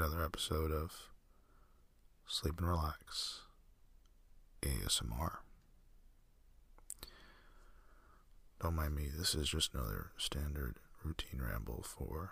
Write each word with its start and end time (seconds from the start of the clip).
Another 0.00 0.22
episode 0.24 0.70
of 0.70 0.92
Sleep 2.24 2.54
and 2.58 2.68
Relax 2.68 3.40
ASMR. 4.62 5.38
Don't 8.62 8.76
mind 8.76 8.94
me, 8.94 9.08
this 9.12 9.34
is 9.34 9.48
just 9.48 9.74
another 9.74 10.12
standard 10.16 10.76
routine 11.02 11.40
ramble 11.42 11.82
for 11.82 12.30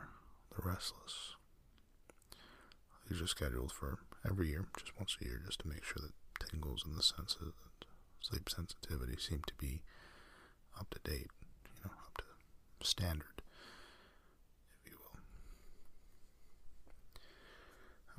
the 0.55 0.63
restless. 0.64 1.35
These 3.11 3.21
are 3.21 3.26
scheduled 3.26 3.73
for 3.73 3.98
every 4.25 4.51
year, 4.51 4.67
just 4.79 4.96
once 4.96 5.17
a 5.21 5.25
year, 5.25 5.43
just 5.45 5.59
to 5.62 5.68
make 5.68 5.82
sure 5.82 6.03
that 6.03 6.48
tingles 6.48 6.85
and 6.87 6.96
the 6.96 7.03
senses 7.03 7.40
and 7.43 7.87
sleep 8.21 8.48
sensitivity 8.48 9.17
seem 9.18 9.43
to 9.45 9.54
be 9.54 9.82
up 10.79 10.89
to 10.90 11.01
date, 11.11 11.31
you 11.75 11.81
know, 11.85 11.90
up 12.07 12.18
to 12.18 12.87
standard, 12.87 13.43
if 14.85 14.90
you 14.93 14.96
will. 14.98 15.18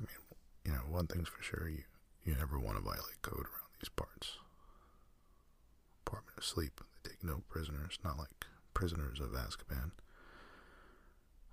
mean, 0.00 0.08
you 0.64 0.72
know, 0.72 0.84
one 0.98 1.06
thing's 1.06 1.28
for 1.28 1.40
sure, 1.44 1.68
you, 1.68 1.84
you 2.24 2.34
never 2.34 2.58
want 2.58 2.76
to 2.76 2.82
violate 2.82 3.22
code 3.22 3.46
around 3.46 3.70
these 3.80 3.88
parts. 3.88 4.38
Department 6.04 6.36
of 6.36 6.44
Sleep, 6.44 6.80
they 7.04 7.10
take 7.10 7.22
no 7.22 7.42
prisoners, 7.48 8.00
not 8.02 8.18
like 8.18 8.46
prisoners 8.74 9.20
of 9.20 9.28
Azkaban. 9.28 9.92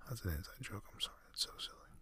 That's 0.08 0.24
an 0.24 0.30
inside 0.32 0.62
joke, 0.62 0.82
I'm 0.92 1.00
sorry, 1.00 1.22
it's 1.32 1.44
so 1.44 1.50
silly. 1.60 1.94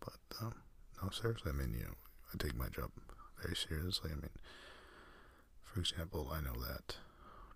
But, 0.00 0.44
um, 0.44 0.54
no, 1.00 1.10
seriously, 1.10 1.52
I 1.54 1.56
mean, 1.56 1.74
you 1.74 1.84
know, 1.84 1.94
I 2.34 2.42
take 2.42 2.56
my 2.56 2.70
job 2.70 2.90
very 3.40 3.54
seriously. 3.54 4.10
I 4.10 4.16
mean, 4.16 4.34
for 5.62 5.78
example, 5.78 6.32
I 6.34 6.40
know 6.40 6.58
that 6.58 6.96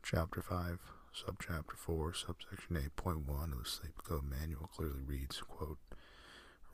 Chapter 0.05 0.43
5, 0.43 0.79
Subchapter 1.17 1.77
4, 1.79 2.13
Subsection 2.13 2.77
8.1 2.77 3.53
of 3.53 3.59
the 3.59 3.65
Sleep 3.65 4.03
Code 4.05 4.25
Manual 4.29 4.69
clearly 4.75 5.01
reads, 5.07 5.41
quote, 5.41 5.79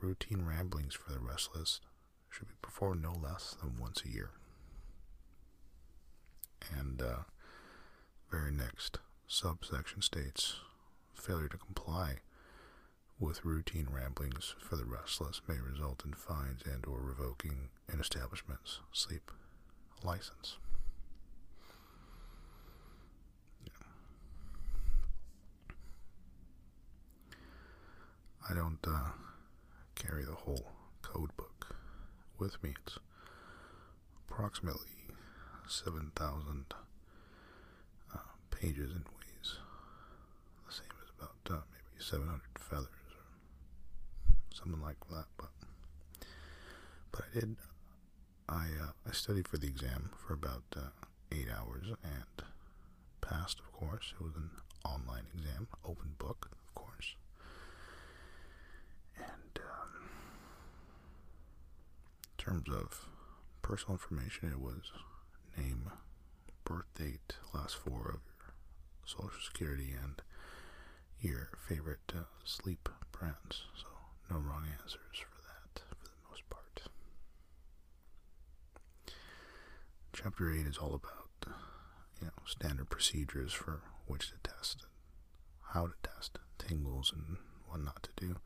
Routine 0.00 0.44
ramblings 0.44 0.94
for 0.94 1.12
the 1.12 1.20
restless 1.20 1.80
should 2.28 2.48
be 2.48 2.54
performed 2.60 3.02
no 3.02 3.12
less 3.12 3.54
than 3.62 3.78
once 3.78 4.02
a 4.04 4.08
year. 4.08 4.30
And, 6.76 7.00
uh, 7.00 7.18
very 8.32 8.50
next 8.50 8.98
subsection 9.28 10.02
states, 10.02 10.56
failure 11.14 11.48
to 11.48 11.56
comply 11.56 12.16
with 13.20 13.44
routine 13.44 13.86
ramblings 13.92 14.56
for 14.58 14.74
the 14.74 14.84
restless 14.84 15.40
may 15.46 15.60
result 15.60 16.02
in 16.04 16.14
fines 16.14 16.62
and 16.64 16.84
or 16.86 16.98
revoking 17.00 17.68
an 17.86 18.00
establishment's 18.00 18.80
sleep 18.90 19.30
license. 20.02 20.56
I 28.50 28.54
don't 28.54 28.78
uh, 28.86 29.10
carry 29.94 30.24
the 30.24 30.32
whole 30.34 30.66
code 31.02 31.34
book 31.36 31.76
with 32.38 32.62
me. 32.62 32.74
It's 32.84 32.98
approximately 34.28 34.88
7,000 35.68 36.74
uh, 38.14 38.18
pages 38.50 38.92
and 38.92 39.04
weighs 39.04 39.56
the 40.66 40.72
same 40.72 40.96
as 41.02 41.10
about 41.18 41.36
uh, 41.50 41.62
maybe 41.72 42.02
700 42.02 42.40
feathers 42.58 42.88
or 42.88 44.54
something 44.54 44.80
like 44.82 44.98
that. 45.10 45.26
But 45.36 45.50
but 47.10 47.22
I 47.30 47.40
did. 47.40 47.56
I 48.48 48.66
uh, 48.82 48.92
I 49.08 49.12
studied 49.12 49.48
for 49.48 49.58
the 49.58 49.66
exam 49.66 50.10
for 50.26 50.34
about 50.34 50.64
uh, 50.76 50.88
eight 51.30 51.48
hours 51.50 51.86
and 52.02 52.46
passed. 53.20 53.60
Of 53.60 53.72
course, 53.72 54.14
it 54.18 54.22
was 54.22 54.34
an 54.36 54.50
online 54.84 55.24
exam, 55.34 55.68
open 55.84 56.14
book, 56.18 56.50
of 56.52 56.74
course. 56.74 57.16
And 59.16 59.58
um, 59.58 60.10
in 62.31 62.31
terms 62.42 62.68
of 62.68 63.06
personal 63.62 63.94
information, 63.94 64.50
it 64.50 64.60
was 64.60 64.90
name, 65.56 65.90
birth 66.64 66.86
date, 66.98 67.36
last 67.54 67.76
four 67.76 68.00
of 68.00 68.20
your 68.36 68.54
social 69.04 69.40
security, 69.40 69.94
and 70.02 70.20
your 71.20 71.50
favorite 71.68 72.00
uh, 72.12 72.22
sleep 72.44 72.88
brands. 73.12 73.62
So 73.80 73.86
no 74.28 74.38
wrong 74.40 74.64
answers 74.72 74.98
for 75.18 75.42
that, 75.42 75.82
for 75.88 76.04
the 76.04 76.28
most 76.28 76.42
part. 76.50 76.82
Chapter 80.12 80.52
8 80.52 80.66
is 80.66 80.78
all 80.78 80.94
about, 80.94 81.54
you 82.20 82.26
know, 82.26 82.32
standard 82.44 82.90
procedures 82.90 83.52
for 83.52 83.82
which 84.06 84.30
to 84.30 84.36
test, 84.42 84.84
how 85.74 85.86
to 85.86 85.94
test, 86.02 86.38
tingles, 86.58 87.12
and 87.14 87.36
what 87.68 87.80
not 87.84 88.02
to 88.02 88.10
do. 88.16 88.36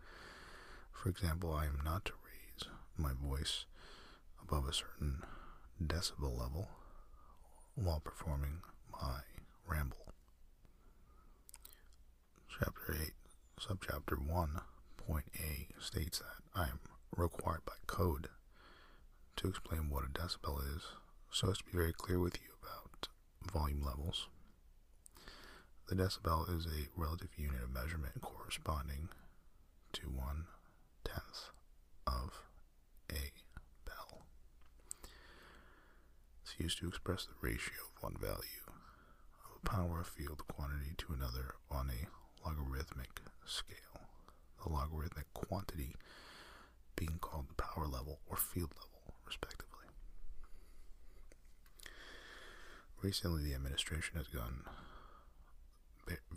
For 0.93 1.09
example, 1.09 1.55
I 1.55 1.65
am 1.65 1.81
not 1.83 2.05
to 2.07 2.13
raise 2.13 2.69
my 2.99 3.13
voice 3.15 3.65
above 4.49 4.69
a 4.69 4.73
certain 4.73 5.23
decibel 5.83 6.39
level 6.39 6.69
while 7.75 8.01
performing 8.01 8.61
my 8.93 9.21
ramble. 9.67 10.13
Chapter 12.59 12.95
8, 13.03 13.11
Subchapter 13.61 14.19
1 14.25 14.61
point 14.97 15.25
A 15.45 15.67
states 15.83 16.21
that 16.21 16.59
I 16.59 16.65
am 16.65 16.81
required 17.17 17.65
by 17.67 17.75
code 17.87 18.29
to 19.37 19.49
explain 19.49 19.91
what 19.91 20.05
a 20.05 20.09
decibel 20.09 20.61
is, 20.77 20.83
so 21.31 21.51
as 21.51 21.59
to 21.59 21.65
be 21.65 21.73
very 21.73 21.93
clear 21.93 22.19
with 22.19 22.37
you 22.41 22.51
about 22.63 23.09
volume 23.53 23.85
levels. 23.85 24.29
The 25.89 25.95
decibel 25.97 26.49
is 26.57 26.67
a 26.67 26.89
relative 26.97 27.31
unit 27.37 27.63
of 27.63 27.73
measurement 27.73 28.21
corresponding 28.21 29.09
to 29.95 30.03
one 30.09 30.45
tenth 31.05 31.51
of 32.07 32.43
a 33.11 33.33
bel. 33.85 34.27
It's 36.43 36.46
used 36.59 36.79
to 36.79 36.89
express 36.89 37.27
the 37.27 37.35
ratio 37.41 37.75
of 37.97 38.03
one 38.03 38.17
value 38.21 38.65
of 39.45 39.61
a 39.63 39.69
power 39.69 40.05
field 40.05 40.43
quantity 40.49 40.95
to 40.99 41.13
another 41.13 41.55
on 41.71 41.91
a 41.91 42.09
logarithmic 42.47 43.21
scale 43.45 43.77
the 44.63 44.73
logarithmic 44.73 45.33
quantity 45.35 45.97
being 46.97 47.19
called 47.21 47.49
the 47.49 47.63
power 47.63 47.87
level 47.87 48.21
or 48.29 48.37
field 48.37 48.73
level, 48.77 49.15
respectively. 49.27 49.87
Recently, 53.03 53.45
the 53.45 53.55
administration 53.55 54.17
has 54.17 54.29
gotten 54.29 54.65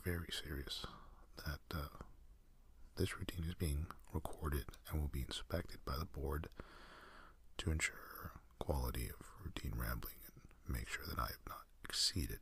very 0.03 0.27
serious 0.31 0.85
that 1.37 1.77
uh, 1.77 2.03
this 2.97 3.17
routine 3.17 3.45
is 3.47 3.55
being 3.55 3.87
recorded 4.13 4.65
and 4.89 4.99
will 4.99 5.07
be 5.07 5.21
inspected 5.21 5.79
by 5.85 5.93
the 5.97 6.05
board 6.05 6.47
to 7.57 7.71
ensure 7.71 7.95
quality 8.59 9.07
of 9.07 9.25
routine 9.43 9.73
rambling 9.75 10.15
and 10.27 10.75
make 10.75 10.87
sure 10.87 11.05
that 11.07 11.19
I 11.19 11.27
have 11.27 11.45
not 11.47 11.63
exceeded 11.83 12.39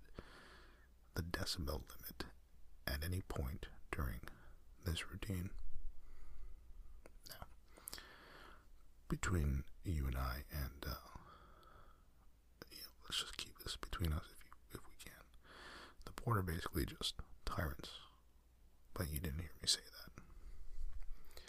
the 1.16 1.22
decibel 1.24 1.82
limit 1.90 2.26
at 2.86 3.04
any 3.06 3.22
point 3.28 3.68
during 3.92 4.20
this 4.86 5.10
routine. 5.12 5.50
Now, 7.30 7.48
between 9.10 9.64
you 9.84 10.06
and 10.08 10.18
I, 10.18 10.44
and 10.52 10.86
uh, 10.86 10.96
you 12.72 12.78
know, 12.78 12.94
let's 13.06 13.22
just 13.22 13.38
keep 13.38 13.58
this 13.60 13.78
between 13.78 14.14
us 14.14 14.24
if 14.32 14.46
you, 14.46 14.52
if 14.74 14.82
we 14.86 14.96
can. 15.04 15.24
The 16.06 16.12
Porter 16.12 16.42
basically 16.42 16.86
just 16.86 17.16
tyrants, 17.46 17.90
but 18.94 19.12
you 19.12 19.20
didn't 19.20 19.40
hear 19.40 19.52
me 19.62 19.68
say 19.68 19.80
that. 19.82 21.42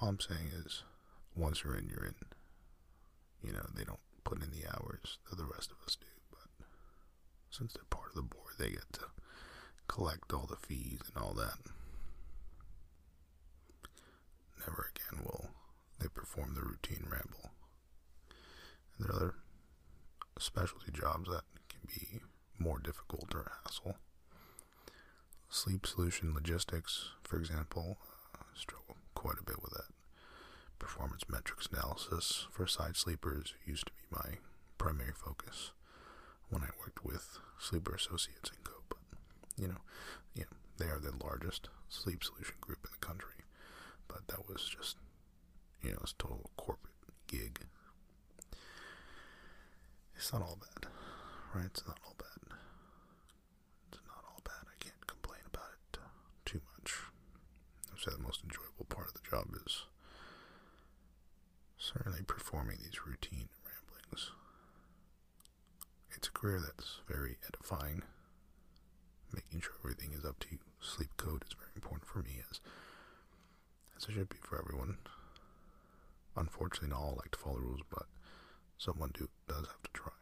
All 0.00 0.08
I'm 0.08 0.20
saying 0.20 0.50
is, 0.64 0.82
once 1.36 1.62
you're 1.62 1.76
in, 1.76 1.88
you're 1.88 2.06
in. 2.06 2.14
You 3.42 3.52
know, 3.52 3.66
they 3.74 3.84
don't 3.84 4.00
put 4.24 4.42
in 4.42 4.50
the 4.50 4.66
hours 4.68 5.18
that 5.28 5.36
the 5.36 5.46
rest 5.46 5.70
of 5.70 5.78
us 5.86 5.96
do, 5.96 6.06
but 6.30 6.66
since 7.50 7.72
they're 7.72 7.84
part 7.90 8.10
of 8.10 8.14
the 8.16 8.22
board, 8.22 8.54
they 8.58 8.70
get 8.70 8.92
to 8.94 9.06
collect 9.88 10.32
all 10.32 10.46
the 10.48 10.56
fees 10.56 11.00
and 11.14 11.22
all 11.22 11.34
that. 11.34 11.58
Never 14.60 14.90
again 14.94 15.24
will 15.24 15.50
they 15.98 16.08
perform 16.08 16.54
the 16.54 16.62
routine 16.62 17.06
ramble. 17.10 17.50
And 18.98 19.06
there 19.06 19.12
are 19.12 19.16
other 19.16 19.34
specialty 20.38 20.92
jobs 20.92 21.28
that 21.30 21.42
can 21.68 21.80
be 21.86 22.20
more 22.58 22.78
difficult 22.78 23.34
or 23.34 23.50
hassle. 23.64 23.96
Sleep 25.48 25.86
solution 25.86 26.34
logistics, 26.34 27.10
for 27.22 27.38
example, 27.38 27.98
uh, 28.34 28.44
struggle 28.54 28.96
quite 29.14 29.38
a 29.40 29.42
bit 29.44 29.60
with 29.62 29.72
that 29.72 29.99
performance 30.80 31.22
metrics 31.28 31.68
analysis 31.72 32.48
for 32.50 32.66
side 32.66 32.96
sleepers 32.96 33.54
used 33.64 33.86
to 33.86 33.92
be 33.92 34.16
my 34.16 34.38
primary 34.78 35.12
focus 35.14 35.70
when 36.48 36.62
I 36.62 36.70
worked 36.80 37.04
with 37.04 37.38
Sleeper 37.60 37.94
Associates 37.94 38.50
Inc. 38.50 38.64
Co. 38.64 38.72
But 38.88 38.98
you 39.56 39.68
know, 39.68 39.80
you 40.34 40.42
know, 40.42 40.56
they 40.78 40.86
are 40.86 40.98
the 40.98 41.14
largest 41.24 41.68
sleep 41.88 42.24
solution 42.24 42.56
group 42.60 42.78
in 42.84 42.90
the 42.98 43.06
country. 43.06 43.44
But 44.08 44.26
that 44.28 44.48
was 44.48 44.68
just 44.68 44.96
you 45.82 45.92
know, 45.92 45.98
it's 46.02 46.14
total 46.18 46.50
corporate 46.56 46.94
gig. 47.26 47.60
It's 50.16 50.32
not 50.32 50.42
all 50.42 50.58
bad, 50.60 50.90
right? 51.54 51.66
It's 51.66 51.86
not 51.86 51.98
all 52.04 52.14
bad. 52.18 52.56
It's 53.90 54.00
not 54.06 54.24
all 54.28 54.40
bad. 54.44 54.64
I 54.68 54.76
can't 54.84 55.06
complain 55.06 55.40
about 55.46 55.70
it 55.72 55.98
too 56.44 56.60
much. 56.76 56.92
I'd 57.92 58.00
say 58.00 58.12
the 58.16 58.22
most 58.22 58.42
enjoyable 58.44 58.84
part 58.88 59.08
of 59.08 59.14
the 59.14 59.28
job 59.28 59.46
is 59.66 59.84
certainly 61.92 62.22
performing 62.22 62.78
these 62.82 63.06
routine 63.06 63.48
ramblings. 63.64 64.30
It's 66.14 66.28
a 66.28 66.32
career 66.32 66.60
that's 66.64 67.00
very 67.08 67.36
edifying. 67.48 68.02
Making 69.32 69.60
sure 69.60 69.74
everything 69.84 70.12
is 70.12 70.24
up 70.24 70.38
to 70.40 70.58
sleep 70.80 71.10
code 71.16 71.44
is 71.46 71.54
very 71.54 71.70
important 71.74 72.06
for 72.06 72.18
me, 72.20 72.42
as 72.50 72.60
as 73.96 74.04
it 74.08 74.12
should 74.12 74.28
be 74.28 74.36
for 74.42 74.58
everyone. 74.58 74.98
Unfortunately, 76.36 76.88
not 76.88 77.00
all 77.00 77.16
like 77.16 77.30
to 77.32 77.38
follow 77.38 77.56
the 77.56 77.62
rules, 77.62 77.80
but 77.90 78.06
someone 78.78 79.10
do 79.14 79.28
does 79.48 79.66
have 79.66 79.82
to 79.82 79.90
try. 79.92 80.12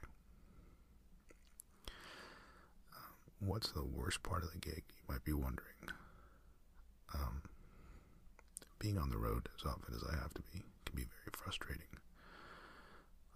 Um, 2.93 3.49
what's 3.49 3.73
the 3.73 3.85
worst 3.85 4.23
part 4.23 4.43
of 4.43 4.53
the 4.53 4.59
gig? 4.59 4.85
You 4.89 5.05
might 5.09 5.25
be 5.25 5.33
wondering. 5.33 5.89
Um, 7.15 7.43
being 8.79 8.99
on 8.99 9.11
the 9.11 9.19
road 9.19 9.49
as 9.59 9.67
often 9.67 9.95
as 9.95 10.05
I 10.13 10.17
have 10.21 10.35
to 10.35 10.43
be 10.53 10.63
can 10.89 10.97
be 10.97 11.05
very 11.05 11.33
frustrating. 11.37 11.93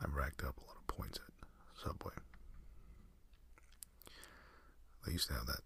I've 0.02 0.14
racked 0.14 0.43
up 0.43 0.56
a 0.58 0.66
lot 0.66 0.76
of 0.81 0.87
points 0.87 1.19
at 1.20 1.32
Subway. 1.84 2.14
They 5.06 5.12
used 5.12 5.28
to 5.28 5.34
have 5.34 5.46
that 5.46 5.60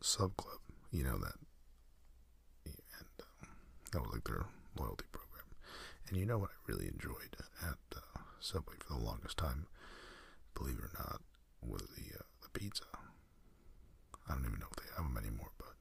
sub 0.00 0.36
club, 0.36 0.60
you 0.92 1.02
know 1.04 1.18
that, 1.18 1.38
and 2.66 3.14
um, 3.20 3.48
that 3.92 4.00
was 4.00 4.12
like 4.12 4.24
their 4.24 4.44
loyalty 4.78 5.06
program. 5.10 5.48
And 6.08 6.18
you 6.18 6.26
know 6.26 6.38
what 6.38 6.50
I 6.50 6.72
really 6.72 6.86
enjoyed 6.86 7.36
at 7.62 7.80
uh, 7.96 8.20
Subway 8.40 8.74
for 8.78 8.94
the 8.94 9.04
longest 9.04 9.38
time, 9.38 9.66
believe 10.54 10.78
it 10.78 10.84
or 10.84 10.92
not, 10.98 11.20
was 11.62 11.82
the 11.96 12.18
uh, 12.18 12.22
the 12.42 12.50
pizza. 12.58 12.84
I 14.28 14.34
don't 14.34 14.44
even 14.44 14.60
know 14.60 14.68
if 14.70 14.76
they 14.76 14.90
have 14.96 15.04
them 15.04 15.16
anymore, 15.18 15.50
but 15.58 15.74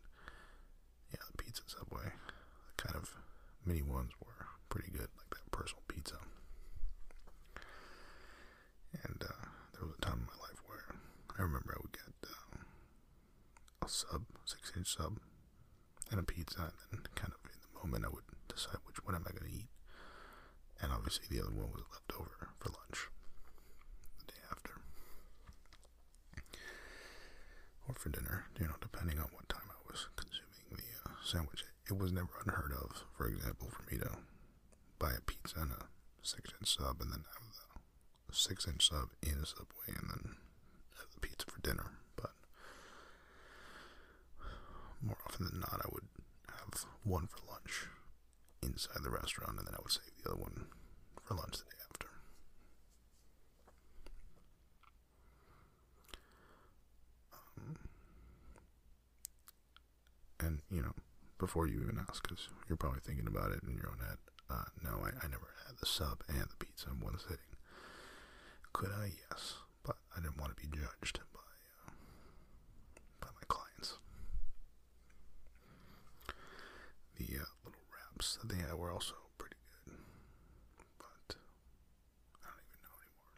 yeah, 1.12 1.20
the 1.30 1.44
pizza 1.44 1.64
Subway, 1.68 2.08
the 2.08 2.84
kind 2.84 2.96
of 2.96 3.16
mini 3.66 3.82
ones 3.82 4.12
were 4.24 4.48
pretty 4.70 4.92
good, 4.92 5.10
pizza. 6.04 6.18
And 9.04 9.24
uh, 9.24 9.46
there 9.74 9.88
was 9.88 9.96
a 9.98 10.02
time 10.02 10.20
in 10.20 10.28
my 10.28 10.40
life 10.44 10.60
where 10.66 10.84
I 11.38 11.42
remember 11.42 11.76
I 11.76 11.82
would 11.82 11.94
get 11.94 12.30
uh, 12.30 13.86
a 13.86 13.90
sub, 13.90 14.24
six 14.46 14.72
inch 14.76 14.96
sub, 14.96 15.20
and 16.12 16.20
a 16.20 16.24
pizza, 16.24 16.74
and 16.92 17.00
then 17.00 17.08
kind 17.16 17.32
of 17.32 17.40
in 17.48 17.60
the 17.64 17.80
moment 17.80 18.06
I 18.06 18.14
would 18.14 18.28
decide 18.48 18.84
which 18.86 19.04
one 19.06 19.16
am 19.16 19.24
I 19.28 19.32
going 19.32 19.50
to 19.50 19.58
eat. 19.58 19.70
And 20.82 20.92
obviously 20.92 21.26
the 21.32 21.42
other 21.42 21.56
one 21.56 21.72
was 21.72 21.84
left 21.92 22.12
over 22.20 22.50
for 22.60 22.70
lunch 22.70 23.08
the 24.20 24.34
day 24.34 24.44
after. 24.52 24.74
Or 27.88 27.96
for 27.96 28.10
dinner, 28.10 28.46
you 28.60 28.68
know, 28.68 28.76
depending 28.82 29.20
on 29.20 29.28
what 29.32 29.48
time 29.48 29.68
I 29.72 29.80
was 29.88 30.08
consuming 30.16 30.68
the 30.76 31.10
uh, 31.10 31.16
sandwich. 31.24 31.64
It 31.88 31.98
was 31.98 32.12
never 32.12 32.32
unheard 32.46 32.74
of, 32.74 33.04
for 33.18 33.28
example, 33.28 33.70
for 33.72 33.84
me 33.92 34.00
to 34.00 34.10
buy 35.04 35.12
a 35.18 35.22
pizza 35.22 35.60
and 35.60 35.72
a 35.72 35.84
six 36.22 36.50
inch 36.58 36.78
sub 36.78 37.02
and 37.02 37.12
then 37.12 37.26
have 37.36 37.44
the 38.30 38.34
six 38.34 38.66
inch 38.66 38.88
sub 38.88 39.10
in 39.22 39.36
a 39.44 39.46
subway 39.46 39.92
and 40.00 40.10
then 40.10 40.36
have 40.98 41.12
the 41.14 41.20
pizza 41.20 41.46
for 41.46 41.60
dinner. 41.60 41.92
But 42.16 42.32
more 45.02 45.18
often 45.28 45.48
than 45.48 45.60
not, 45.60 45.82
I 45.84 45.90
would 45.92 46.08
have 46.48 46.86
one 47.04 47.28
for 47.28 47.40
lunch 47.52 47.88
inside 48.62 49.04
the 49.04 49.10
restaurant 49.10 49.60
and 49.60 49.68
then 49.68 49.76
I 49.76 49.82
would 49.84 49.92
save 49.92 50.16
the 50.24 50.32
other 50.32 50.40
one 50.40 50.68
for 51.22 51.36
lunch 51.36 51.58
the 51.58 51.66
day 51.66 51.84
after. 51.92 52.08
Um, 57.58 57.76
and, 60.40 60.62
you 60.72 60.82
know, 60.82 60.94
before 61.40 61.68
you 61.68 61.82
even 61.82 62.00
ask, 62.08 62.24
because 62.24 62.48
you're 62.70 62.78
probably 62.78 63.02
thinking 63.02 63.28
about 63.28 63.52
it 63.52 63.64
in 63.68 63.76
your 63.76 63.90
own 63.90 64.00
head, 64.00 64.18
uh, 64.54 64.66
no, 64.84 65.00
I, 65.04 65.10
I 65.26 65.28
never 65.30 65.50
had 65.68 65.78
the 65.80 65.86
sub 65.86 66.24
and 66.28 66.42
the 66.42 66.58
pizza 66.60 66.90
in 66.90 67.00
one 67.00 67.18
sitting. 67.18 67.38
Could 68.74 68.92
I? 68.92 69.12
Yes, 69.32 69.54
but 69.84 69.98
I 70.16 70.22
didn't 70.22 70.38
want 70.38 70.56
to 70.56 70.62
be 70.62 70.68
judged 70.76 71.20
by 71.34 71.40
uh, 71.88 71.92
by 73.22 73.28
my 73.34 73.46
clients. 73.48 73.98
The 77.18 77.26
uh, 77.42 77.46
little 77.66 77.86
wraps 77.94 78.38
that 78.42 78.50
they 78.50 78.60
had 78.62 78.74
were 78.76 78.92
also 78.92 79.14
pretty 79.38 79.56
good, 79.86 79.94
but 80.98 81.36
I 82.42 82.50
don't 82.50 82.66
even 82.66 82.82
know 82.82 82.98
anymore. 83.02 83.38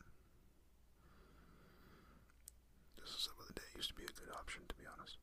Just 3.00 3.24
some 3.26 3.36
of 3.40 3.48
the 3.48 3.54
day 3.54 3.68
used 3.76 3.90
to 3.90 3.96
be 3.96 4.04
a 4.04 4.16
good 4.20 4.32
option, 4.40 4.64
to 4.70 4.76
be 4.76 4.84
honest. 4.88 5.18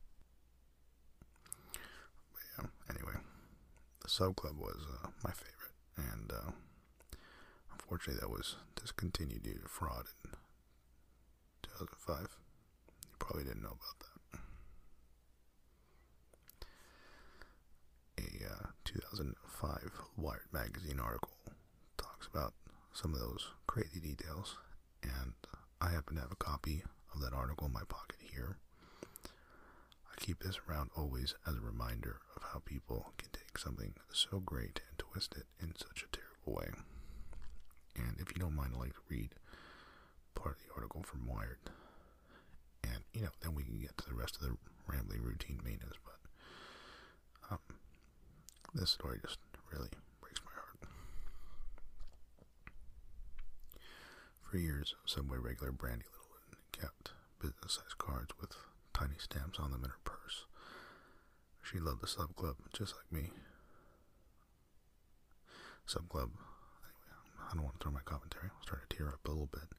But 2.33 2.43
yeah, 2.57 2.65
anyway, 2.89 3.17
the 4.01 4.09
sub 4.09 4.35
club 4.35 4.57
was 4.57 4.77
uh, 5.03 5.07
my 5.23 5.31
favorite, 5.31 5.62
uh, 6.33 6.51
unfortunately, 7.71 8.19
that 8.21 8.29
was 8.29 8.55
discontinued 8.75 9.43
due 9.43 9.53
to 9.53 9.67
fraud 9.67 10.05
in 10.25 10.31
2005. 11.63 12.19
You 12.21 13.15
probably 13.19 13.43
didn't 13.43 13.63
know 13.63 13.77
about 13.77 13.99
that. 13.99 14.39
A 18.19 18.53
uh, 18.53 18.67
2005 18.85 19.91
Wired 20.17 20.41
magazine 20.51 20.99
article 20.99 21.31
talks 21.97 22.27
about 22.27 22.53
some 22.93 23.13
of 23.13 23.19
those 23.19 23.51
crazy 23.67 23.99
details, 23.99 24.57
and 25.01 25.33
I 25.81 25.89
happen 25.89 26.15
to 26.15 26.21
have 26.21 26.31
a 26.31 26.35
copy 26.35 26.83
of 27.13 27.21
that 27.21 27.33
article 27.33 27.67
in 27.67 27.73
my 27.73 27.83
pocket 27.87 28.17
here. 28.21 28.57
I 29.25 30.15
keep 30.19 30.39
this 30.43 30.59
around 30.69 30.91
always 30.95 31.35
as 31.47 31.55
a 31.55 31.61
reminder 31.61 32.19
of 32.35 32.43
how 32.53 32.61
people 32.63 33.13
can 33.17 33.29
take 33.31 33.57
something 33.57 33.93
so 34.11 34.39
great 34.39 34.81
and 34.89 34.97
twist 34.97 35.35
it 35.35 35.45
in 35.61 35.73
such 35.75 36.03
a 36.03 36.11
terrible 36.11 36.22
way. 36.51 36.67
And 37.95 38.15
if 38.19 38.35
you 38.35 38.41
don't 38.41 38.55
mind, 38.55 38.71
I'd 38.73 38.79
like 38.79 38.93
to 38.93 38.99
read 39.09 39.29
part 40.35 40.55
of 40.55 40.61
the 40.63 40.73
article 40.75 41.03
from 41.03 41.27
Wired. 41.27 41.59
And, 42.83 42.99
you 43.13 43.21
know, 43.21 43.29
then 43.41 43.55
we 43.55 43.63
can 43.63 43.79
get 43.79 43.97
to 43.97 44.09
the 44.09 44.15
rest 44.15 44.35
of 44.37 44.41
the 44.41 44.57
rambling 44.87 45.21
routine 45.21 45.59
maintenance. 45.63 45.95
But 46.03 47.53
um, 47.53 47.59
this 48.73 48.91
story 48.91 49.19
just 49.21 49.37
really 49.71 49.89
breaks 50.21 50.41
my 50.43 50.51
heart. 50.53 50.89
For 54.49 54.57
years, 54.57 54.95
Subway 55.05 55.37
regular 55.37 55.71
Brandy 55.71 56.05
Littleton 56.11 56.57
kept 56.71 57.11
business 57.39 57.79
sized 57.81 57.97
cards 57.97 58.31
with 58.39 58.51
tiny 58.93 59.15
stamps 59.17 59.59
on 59.59 59.71
them 59.71 59.83
in 59.83 59.89
her 59.89 59.97
purse. 60.03 60.45
She 61.61 61.79
loved 61.79 62.01
the 62.01 62.07
sub 62.07 62.35
club 62.35 62.55
just 62.73 62.93
like 62.95 63.11
me. 63.11 63.31
Sub 65.85 66.07
club, 66.09 66.31
I 67.39 67.53
don't 67.53 67.63
want 67.63 67.79
to 67.79 67.83
throw 67.83 67.91
my 67.91 67.99
commentary. 68.05 68.45
I'm 68.45 68.63
starting 68.63 68.87
to 68.89 68.95
tear 68.97 69.09
up 69.09 69.25
a 69.25 69.29
little 69.29 69.49
bit. 69.51 69.69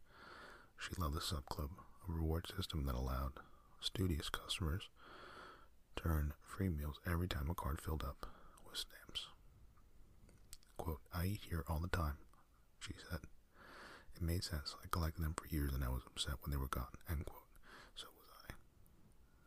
She 0.79 0.95
loved 1.01 1.15
the 1.17 1.21
sub 1.21 1.47
club, 1.47 1.71
a 2.09 2.13
reward 2.13 2.47
system 2.55 2.85
that 2.87 2.95
allowed 2.95 3.33
studious 3.81 4.29
customers 4.29 4.89
to 5.97 6.03
earn 6.07 6.35
free 6.43 6.69
meals 6.69 7.01
every 7.07 7.29
time 7.29 7.49
a 7.51 7.55
card 7.55 7.81
filled 7.81 8.03
up 8.05 8.27
with 8.69 8.77
stamps. 8.79 9.27
Quote, 10.77 11.01
I 11.13 11.27
eat 11.27 11.41
here 11.49 11.65
all 11.69 11.81
the 11.81 11.89
time, 11.89 12.19
she 12.81 12.93
said. 13.11 13.21
It 14.17 14.23
made 14.23 14.45
sense. 14.45 14.77
I 14.85 14.89
collected 14.91 15.23
them 15.25 15.35
for 15.37 15.49
years 15.49 15.73
and 15.75 15.83
I 15.83 15.89
was 15.89 16.03
upset 16.07 16.35
when 16.43 16.51
they 16.51 16.57
were 16.57 16.69
gone. 16.69 16.87
End 17.11 17.25
quote. 17.25 17.43
So 17.95 18.07
was 18.17 18.29
I. 18.49 18.55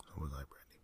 So 0.03 0.21
was 0.21 0.31
I, 0.33 0.43
Brandy. 0.43 0.81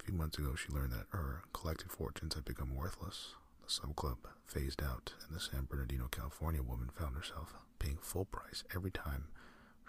A 0.00 0.01
few 0.12 0.18
months 0.18 0.36
ago, 0.36 0.54
she 0.54 0.70
learned 0.70 0.92
that 0.92 1.06
her 1.08 1.40
collected 1.54 1.90
fortunes 1.90 2.34
had 2.34 2.44
become 2.44 2.74
worthless. 2.76 3.30
The 3.64 3.70
sub 3.70 3.96
club 3.96 4.18
phased 4.44 4.82
out, 4.82 5.14
and 5.26 5.34
the 5.34 5.40
San 5.40 5.64
Bernardino, 5.64 6.06
California 6.10 6.62
woman 6.62 6.90
found 6.94 7.16
herself 7.16 7.54
paying 7.78 7.96
full 7.96 8.26
price 8.26 8.62
every 8.74 8.90
time 8.90 9.28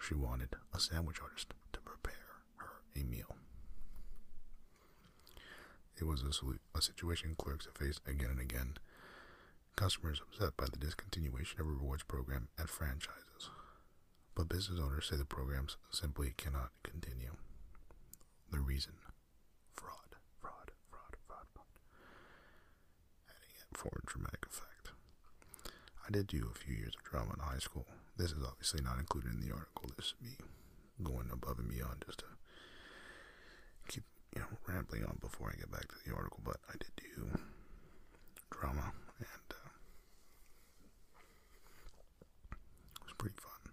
she 0.00 0.14
wanted 0.14 0.56
a 0.72 0.80
sandwich 0.80 1.18
artist 1.22 1.52
to 1.74 1.80
prepare 1.80 2.40
her 2.56 2.70
a 2.96 3.04
meal. 3.04 3.36
It 5.98 6.04
was 6.04 6.22
a, 6.22 6.78
a 6.78 6.80
situation 6.80 7.34
clerks 7.36 7.66
have 7.66 7.76
faced 7.76 8.00
again 8.08 8.30
and 8.30 8.40
again. 8.40 8.78
Customers 9.76 10.22
upset 10.26 10.56
by 10.56 10.64
the 10.66 10.78
discontinuation 10.78 11.60
of 11.60 11.66
rewards 11.66 12.02
program 12.02 12.48
at 12.58 12.70
franchises. 12.70 13.50
But 14.34 14.48
business 14.48 14.80
owners 14.82 15.06
say 15.10 15.16
the 15.16 15.26
programs 15.26 15.76
simply 15.90 16.32
cannot 16.38 16.70
continue. 16.82 17.32
The 18.50 18.60
reason 18.60 18.94
fraud, 19.74 20.16
fraud, 20.40 20.70
fraud, 20.90 21.16
fraud, 21.26 21.46
fraud. 21.52 21.74
Adding 23.28 23.54
it 23.60 23.63
for 23.76 24.00
dramatic 24.06 24.46
effect. 24.46 24.90
I 26.06 26.10
did 26.10 26.26
do 26.26 26.50
a 26.50 26.58
few 26.58 26.74
years 26.74 26.94
of 26.96 27.04
drama 27.10 27.32
in 27.34 27.40
high 27.40 27.58
school. 27.58 27.86
This 28.16 28.32
is 28.32 28.44
obviously 28.46 28.82
not 28.82 28.98
included 28.98 29.32
in 29.32 29.40
the 29.40 29.54
article. 29.54 29.90
This 29.96 30.06
is 30.06 30.14
me 30.22 30.36
going 31.02 31.30
above 31.32 31.58
and 31.58 31.68
beyond 31.68 32.04
just 32.06 32.18
to 32.20 32.26
keep, 33.88 34.04
you 34.34 34.40
know, 34.40 34.46
rambling 34.68 35.04
on 35.04 35.18
before 35.20 35.50
I 35.52 35.58
get 35.58 35.70
back 35.72 35.88
to 35.88 35.94
the 36.06 36.14
article. 36.14 36.40
But 36.44 36.58
I 36.68 36.72
did 36.72 36.92
do 36.96 37.38
drama, 38.50 38.92
and 39.18 39.48
uh, 39.50 39.70
it 42.52 43.04
was 43.04 43.14
pretty 43.18 43.36
fun. 43.36 43.72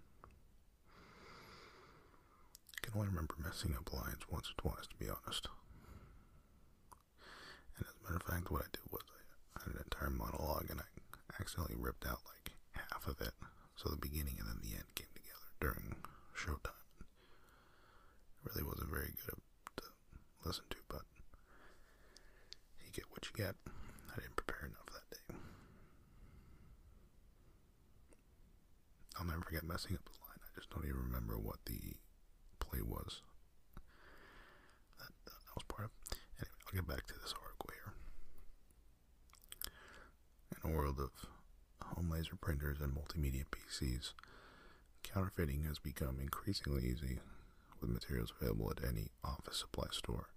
I 2.77 2.79
can 2.81 2.93
only 2.95 3.07
remember 3.09 3.35
messing 3.43 3.75
up 3.75 3.93
lines 3.93 4.23
once 4.29 4.49
or 4.49 4.55
twice, 4.61 4.87
to 4.87 4.95
be 4.97 5.09
honest. 5.09 5.47
And 7.77 7.85
as 7.85 7.93
a 7.99 8.03
matter 8.03 8.17
of 8.17 8.23
fact, 8.23 8.51
what 8.51 8.61
I 8.61 8.69
did 8.71 8.81
was 8.91 9.03
I 9.05 9.20
an 9.65 9.77
entire 9.83 10.09
monologue, 10.09 10.67
and 10.69 10.79
I 10.81 10.87
accidentally 11.39 11.75
ripped 11.79 12.05
out 12.05 12.19
like 12.27 12.53
half 12.73 13.07
of 13.07 13.21
it, 13.21 13.33
so 13.75 13.89
the 13.89 13.95
beginning 13.97 14.37
and 14.39 14.47
then 14.47 14.59
the 14.61 14.75
end 14.75 14.89
came 14.95 15.07
together. 15.13 15.49
during 15.59 15.95
showtime. 16.35 16.81
It 16.99 18.49
really 18.49 18.63
wasn't 18.67 18.89
very 18.89 19.13
good 19.25 19.37
to 19.77 19.83
listen 20.45 20.63
to, 20.71 20.77
but 20.89 21.01
you 22.83 22.91
get 22.93 23.05
what 23.11 23.25
you 23.25 23.31
get. 23.35 23.55
I 24.11 24.19
didn't 24.19 24.35
prepare 24.35 24.67
enough 24.67 24.89
that 24.91 25.09
day. 25.15 25.35
I'll 29.19 29.25
never 29.25 29.41
forget 29.41 29.63
messing 29.63 29.95
up 29.95 30.03
the 30.05 30.17
line. 30.25 30.39
I 30.41 30.49
just 30.55 30.69
don't 30.71 30.85
even 30.85 30.97
remember 31.01 31.37
what 31.37 31.59
the 31.65 31.79
play 32.59 32.81
was. 32.81 33.21
That, 34.99 35.11
that 35.25 35.55
was 35.55 35.63
part 35.67 35.85
of. 35.85 35.91
Anyway, 36.39 36.57
I'll 36.65 36.73
get 36.73 36.87
back 36.87 37.05
to 37.07 37.13
this 37.21 37.33
article 37.37 37.69
here. 37.69 37.93
World 40.91 41.09
of 41.81 41.87
home 41.87 42.09
laser 42.09 42.35
printers 42.35 42.81
and 42.81 42.93
multimedia 42.93 43.45
PCs, 43.49 44.11
counterfeiting 45.03 45.63
has 45.63 45.79
become 45.79 46.17
increasingly 46.19 46.83
easy 46.83 47.19
with 47.79 47.89
materials 47.89 48.33
available 48.39 48.71
at 48.71 48.83
any 48.83 49.07
office 49.23 49.57
supply 49.57 49.85
store. 49.91 50.27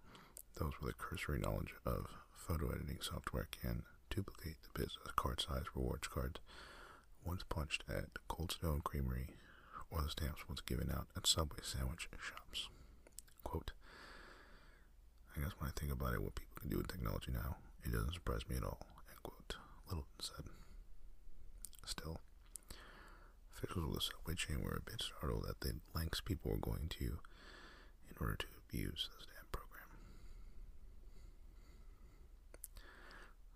Those 0.58 0.74
with 0.80 0.94
a 0.94 0.96
cursory 0.96 1.40
knowledge 1.40 1.74
of 1.84 2.06
photo 2.32 2.70
editing 2.70 2.98
software 3.00 3.48
can 3.50 3.82
duplicate 4.10 4.56
the 4.62 4.78
business 4.78 5.10
card 5.16 5.40
size 5.40 5.64
rewards 5.74 6.06
cards 6.06 6.38
once 7.24 7.42
punched 7.48 7.82
at 7.88 8.10
Cold 8.28 8.52
Stone 8.52 8.82
Creamery 8.84 9.30
or 9.90 10.02
the 10.02 10.10
stamps 10.10 10.48
once 10.48 10.60
given 10.60 10.88
out 10.92 11.08
at 11.16 11.26
Subway 11.26 11.58
sandwich 11.64 12.08
shops. 12.20 12.68
Quote, 13.42 13.72
I 15.36 15.40
guess 15.40 15.52
when 15.58 15.68
I 15.68 15.72
think 15.80 15.90
about 15.90 16.14
it, 16.14 16.22
what 16.22 16.36
people 16.36 16.54
can 16.60 16.70
do 16.70 16.76
with 16.76 16.88
technology 16.88 17.32
now, 17.32 17.56
it 17.82 17.90
doesn't 17.92 18.14
surprise 18.14 18.48
me 18.48 18.56
at 18.56 18.62
all. 18.62 18.78
End 19.10 19.22
quote. 19.24 19.56
Littleton 19.86 20.20
said. 20.20 20.44
Still, 21.86 22.20
officials 23.54 23.84
of 23.86 23.94
the 23.94 24.00
subway 24.00 24.34
chain 24.34 24.62
were 24.62 24.76
a 24.76 24.90
bit 24.90 25.02
startled 25.02 25.46
at 25.48 25.60
the 25.60 25.74
lengths 25.94 26.20
people 26.20 26.50
were 26.50 26.56
going 26.58 26.88
to 26.88 27.04
in 28.08 28.16
order 28.20 28.36
to 28.36 28.46
abuse 28.66 29.08
the 29.16 29.22
stamp 29.22 29.52
program. 29.52 29.88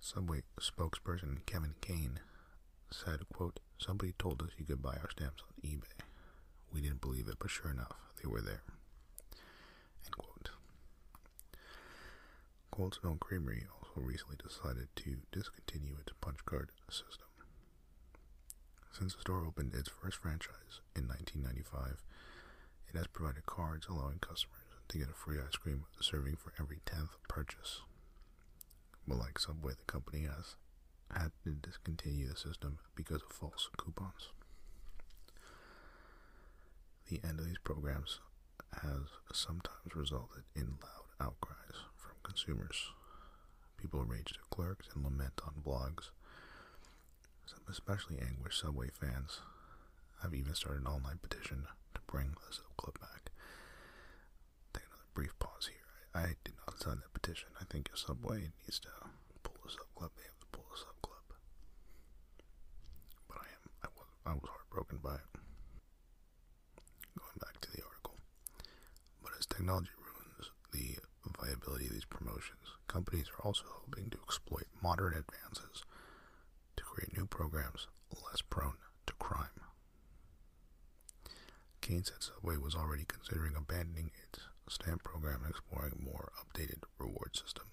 Subway 0.01 0.43
spokesperson 0.61 1.45
Kevin 1.47 1.75
Kane 1.81 2.21
said, 2.91 3.21
quote, 3.33 3.61
Somebody 3.79 4.13
told 4.19 4.43
us 4.43 4.51
you 4.59 4.65
could 4.65 4.83
buy 4.83 4.97
our 5.03 5.11
stamps 5.11 5.43
on 5.43 5.69
eBay. 5.71 6.03
We 6.73 6.81
didn't 6.81 7.01
believe 7.01 7.29
it, 7.29 7.37
but 7.39 7.51
sure 7.51 7.71
enough, 7.71 7.93
they 8.23 8.29
were 8.29 8.41
there. 8.41 8.63
End 10.05 10.17
quote. 10.17 10.51
Cold 12.71 12.95
Stone 12.95 13.19
Creamery 13.21 13.67
recently 14.01 14.37
decided 14.37 14.89
to 14.97 15.19
discontinue 15.33 15.97
its 16.01 16.13
punch 16.21 16.45
card 16.45 16.71
system. 16.91 17.27
Since 18.91 19.15
the 19.15 19.21
store 19.21 19.47
opened 19.47 19.75
its 19.75 19.89
first 19.89 20.17
franchise 20.17 20.81
in 20.97 21.07
1995, 21.07 22.03
it 22.89 22.97
has 22.97 23.07
provided 23.07 23.47
cards 23.47 23.87
allowing 23.89 24.19
customers 24.19 24.59
to 24.89 24.99
get 24.99 25.11
a 25.11 25.13
free 25.15 25.39
ice 25.39 25.57
cream 25.57 25.85
serving 26.01 26.37
for 26.37 26.53
every 26.59 26.79
10th 26.87 27.11
purchase. 27.29 27.83
But 29.07 29.19
like 29.19 29.39
Subway, 29.39 29.75
the 29.79 29.85
company 29.85 30.25
has 30.25 30.57
had 31.15 31.33
to 31.45 31.53
discontinue 31.53 32.29
the 32.29 32.37
system 32.37 32.79
because 32.95 33.23
of 33.23 33.33
false 33.33 33.69
coupons. 33.77 34.31
The 37.09 37.21
end 37.25 37.39
of 37.39 37.47
these 37.47 37.59
programs 37.65 38.21
has 38.83 39.09
sometimes 39.33 39.95
resulted 39.95 40.45
in 40.55 40.77
loud 40.83 41.29
outcries 41.29 41.85
from 41.97 42.17
consumers. 42.23 42.91
People 43.81 44.05
rage 44.05 44.33
to 44.35 44.41
clerks 44.51 44.89
and 44.95 45.05
lament 45.05 45.41
on 45.47 45.63
blogs. 45.65 46.11
Some 47.47 47.61
especially 47.71 48.19
anguished 48.21 48.61
Subway 48.61 48.91
fans 48.93 49.41
have 50.23 50.35
even 50.35 50.55
started 50.55 50.83
an 50.83 50.89
online 50.89 51.19
petition 51.23 51.65
to 51.95 52.01
bring 52.07 52.31
the 52.33 52.53
Sub 52.55 52.77
Club 52.77 52.99
back. 53.01 53.31
Take 54.75 54.85
another 54.85 55.09
brief 55.15 55.39
pause 55.39 55.71
here. 55.71 55.87
I, 56.15 56.31
I 56.31 56.35
did 56.45 56.55
not 56.67 56.81
sign 56.83 56.99
that 57.01 57.15
petition. 57.15 57.49
I 57.61 57.65
think 57.71 57.89
a 57.93 57.97
Subway 57.97 58.51
needs 58.67 58.79
to 58.81 58.89
pull 59.43 59.57
the 59.65 59.71
Sub 59.71 59.87
Club. 59.95 60.11
They 60.17 60.25
have 60.25 60.41
to 60.41 60.47
pull 60.53 60.67
the 60.71 60.79
Sub 60.79 60.99
Club. 61.03 61.25
But 63.29 63.39
I 63.39 63.49
am. 63.55 63.63
I 63.85 63.89
was. 63.97 64.09
I 64.27 64.33
was 64.35 64.51
heartbroken 64.51 64.99
by 65.03 65.15
it. 65.15 65.31
Going 67.17 67.39
back 67.41 67.61
to 67.63 67.71
the 67.71 67.83
article. 67.87 68.17
But 69.23 69.33
as 69.39 69.47
technology 69.47 69.95
ruins 70.03 70.51
the 70.73 70.99
viability 71.39 71.87
of 71.87 71.93
these 71.93 72.05
promotions, 72.05 72.77
companies 72.99 73.31
are 73.31 73.47
also 73.47 73.63
hoping 73.69 74.11
to 74.11 74.19
exploit 74.27 74.67
modern 74.83 75.15
advances 75.15 75.85
to 76.77 76.83
create 76.83 77.17
new 77.17 77.27
programs 77.27 77.87
less 78.11 78.43
prone 78.43 78.75
to 79.07 79.13
crime. 79.21 79.61
Kane 81.81 82.03
said 82.03 82.21
Subway 82.21 82.57
was 82.57 82.75
already 82.75 83.05
considering 83.07 83.55
abandoning 83.57 84.11
its 84.25 84.41
stamp 84.69 85.05
program 85.05 85.43
and 85.45 85.51
exploring 85.51 85.93
a 85.95 86.05
more 86.05 86.33
updated 86.43 86.83
reward 86.99 87.37
system, 87.37 87.67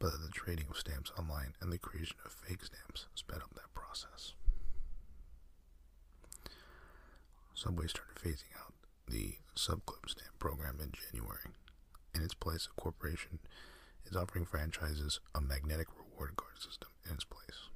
but 0.00 0.10
the 0.10 0.32
trading 0.32 0.66
of 0.68 0.76
stamps 0.76 1.12
online 1.16 1.54
and 1.60 1.72
the 1.72 1.78
creation 1.78 2.16
of 2.26 2.32
fake 2.32 2.64
stamps 2.64 3.06
sped 3.14 3.38
up 3.38 3.54
that 3.54 3.72
process. 3.72 4.32
Subway 7.54 7.86
started 7.86 8.16
phasing 8.16 8.50
out 8.58 8.74
the 9.06 9.34
Subclub 9.54 10.08
stamp 10.08 10.40
program 10.40 10.78
in 10.82 10.90
January. 10.90 11.54
In 12.16 12.22
its 12.22 12.34
place, 12.34 12.66
a 12.66 12.80
corporation 12.80 13.38
is 14.10 14.16
offering 14.16 14.44
franchises 14.44 15.20
a 15.34 15.40
magnetic 15.40 15.86
reward 15.96 16.36
card 16.36 16.58
system 16.58 16.88
in 17.06 17.14
its 17.14 17.24
place. 17.24 17.68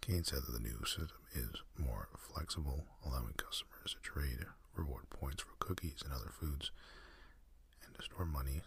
Kane 0.00 0.24
said 0.24 0.40
that 0.46 0.52
the 0.52 0.60
new 0.60 0.84
system 0.84 1.18
is 1.34 1.62
more 1.78 2.08
flexible, 2.18 2.84
allowing 3.06 3.34
customers 3.34 3.94
to 3.94 4.00
trade 4.02 4.46
reward 4.74 5.08
points 5.10 5.42
for 5.42 5.54
cookies 5.58 6.02
and 6.04 6.12
other 6.12 6.32
foods, 6.40 6.70
and 7.86 7.94
to 7.94 8.02
store 8.02 8.24
money 8.26 8.62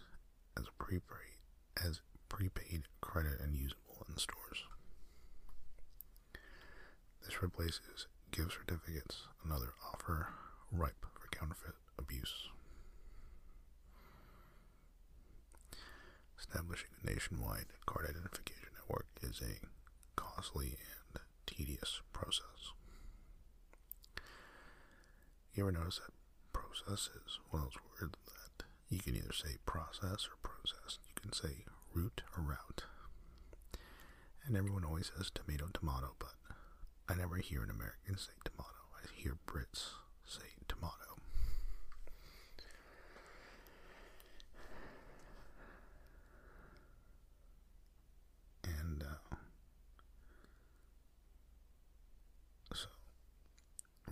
as 0.58 0.64
prepaid 0.78 1.36
as 1.84 2.00
prepaid 2.28 2.84
credit 3.00 3.38
and 3.40 3.54
usable 3.54 4.06
in 4.08 4.16
stores. 4.16 4.64
This 7.22 7.42
replaces 7.42 8.06
gift 8.30 8.52
certificates, 8.52 9.22
another 9.44 9.74
offer 9.92 10.28
ripe 10.72 11.04
for 11.14 11.28
counterfeit 11.28 11.74
abuse. 11.98 12.48
Establishing 16.38 16.90
a 17.02 17.06
nationwide 17.10 17.66
card 17.86 18.06
identification 18.08 18.68
network 18.78 19.06
is 19.22 19.40
a 19.40 19.66
costly 20.20 20.76
and 21.14 21.20
tedious 21.46 22.00
process. 22.12 22.72
You 25.54 25.64
ever 25.64 25.72
notice 25.72 26.00
that 26.04 26.12
process 26.52 27.08
is 27.26 27.40
one 27.50 27.62
of 27.62 27.68
those 27.70 27.82
words 28.00 28.18
that 28.26 28.64
you 28.90 28.98
can 29.00 29.16
either 29.16 29.32
say 29.32 29.56
process 29.64 30.28
or 30.28 30.36
process. 30.42 30.98
You 31.08 31.20
can 31.20 31.32
say 31.32 31.64
route 31.94 32.22
or 32.36 32.42
route. 32.42 32.84
And 34.46 34.56
everyone 34.56 34.84
always 34.84 35.10
says 35.16 35.30
tomato, 35.34 35.68
tomato, 35.72 36.14
but 36.18 36.34
I 37.08 37.14
never 37.14 37.36
hear 37.36 37.62
an 37.62 37.70
American 37.70 38.16
say 38.18 38.32
tomato. 38.44 38.70
I 38.96 39.06
hear 39.14 39.36
Brits 39.46 39.90
say 40.26 40.44
tomato. 40.68 40.92
And 48.64 49.02
uh, 49.02 49.36
so, 52.74 52.86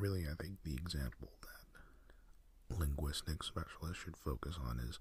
really, 0.05 0.27
I 0.31 0.35
think 0.41 0.63
the 0.63 0.75
example 0.75 1.31
that 1.41 2.77
linguistic 2.79 3.43
specialists 3.43 4.03
should 4.05 4.19
focus 4.19 4.59
on 4.63 4.79
is 4.79 4.99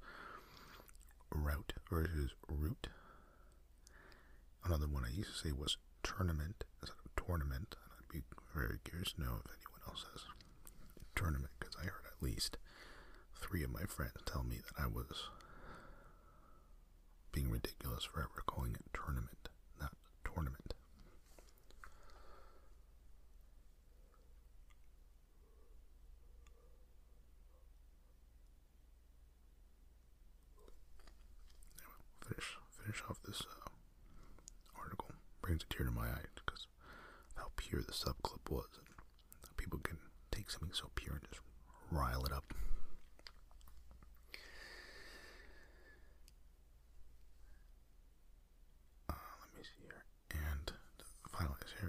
route 1.29 1.73
versus 1.89 2.31
route. 2.47 2.87
Another 4.63 4.87
one 4.87 5.03
I 5.03 5.11
used 5.11 5.31
to 5.33 5.47
say 5.49 5.51
was 5.51 5.75
tournament 6.03 6.63
instead 6.81 6.95
of 7.03 7.25
tournament, 7.25 7.75
and 7.83 7.91
I'd 7.99 8.13
be 8.13 8.23
very 8.55 8.79
curious 8.85 9.11
to 9.13 9.21
know 9.21 9.35
if 9.43 9.51
anyone 9.51 9.83
else 9.89 10.05
has 10.13 10.23
tournament 11.15 11.51
because 11.59 11.75
I 11.75 11.83
heard 11.83 12.07
at 12.07 12.23
least 12.23 12.57
three 13.35 13.63
of 13.63 13.71
my 13.73 13.83
friends 13.83 14.13
tell 14.25 14.43
me 14.43 14.57
that 14.57 14.81
I 14.81 14.87
was 14.87 15.29
being 17.33 17.51
ridiculous 17.51 18.05
for 18.05 18.21
ever 18.21 18.43
calling 18.45 18.73
it 18.73 18.85
tournament, 18.93 19.49
not 19.81 19.91
tournament. 20.23 20.73
Finish 32.27 32.57
finish 32.81 33.03
off 33.09 33.17
this 33.25 33.41
uh, 33.41 33.69
article 34.79 35.11
brings 35.41 35.63
a 35.63 35.73
tear 35.73 35.85
to 35.85 35.91
my 35.91 36.07
eye 36.07 36.25
because 36.35 36.67
how 37.35 37.47
pure 37.57 37.81
the 37.85 37.93
sub 37.93 38.21
club 38.23 38.39
was. 38.49 38.79
And 39.45 39.57
people 39.57 39.79
can 39.79 39.97
take 40.31 40.49
something 40.49 40.71
so 40.73 40.89
pure 40.95 41.15
and 41.15 41.23
just 41.29 41.41
rile 41.91 42.25
it 42.25 42.31
up. 42.31 42.53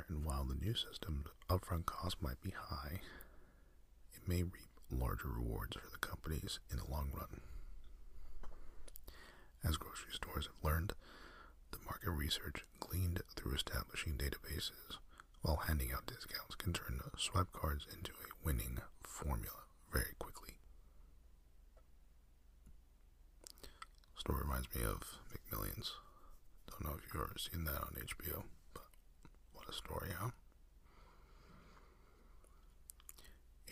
And 0.09 0.25
the 0.25 0.55
new 0.55 0.75
system's 0.75 1.27
upfront 1.49 1.87
cost 1.87 2.21
might 2.21 2.41
be 2.43 2.51
high, 2.51 3.01
it 4.15 4.29
may 4.29 4.43
reap 4.43 4.69
larger 4.91 5.29
rewards 5.29 5.77
for 5.77 5.91
the 5.91 5.99
companies 5.99 6.61
in 6.71 6.79
the 6.79 6.91
long 6.91 7.11
run. 7.15 7.41
As 9.65 9.77
grocery 9.77 10.13
stores 10.13 10.47
have 10.47 10.63
learned, 10.63 10.93
the 11.71 11.79
market 11.87 12.11
research 12.11 12.65
gleaned 12.81 13.23
through 13.35 13.55
establishing 13.55 14.15
databases 14.17 14.99
while 15.43 15.57
handing 15.57 15.93
out 15.93 16.07
discounts 16.07 16.55
can 16.57 16.73
turn 16.73 17.01
swipe 17.17 17.53
cards 17.53 17.87
into 17.93 18.13
a 18.13 18.45
winning 18.47 18.79
formula 19.03 19.65
very 19.93 20.15
quickly. 20.19 20.55
Story 24.19 24.43
reminds 24.43 24.75
me 24.75 24.83
of 24.85 25.19
McMillions. 25.33 25.91
Don't 26.71 26.85
know 26.85 26.97
if 26.97 27.05
you've 27.13 27.23
ever 27.23 27.35
seen 27.39 27.65
that 27.65 27.81
on 27.83 27.97
HBO, 27.97 28.45
story, 29.75 30.11
huh? 30.19 30.31